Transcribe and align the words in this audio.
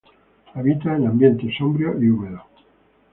Habita 0.55 0.95
en 0.95 1.05
ambientes 1.05 1.55
sombríos 1.59 2.01
y 2.01 2.09
húmedos. 2.09 2.41